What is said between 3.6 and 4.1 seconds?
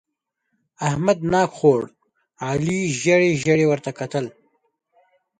ورته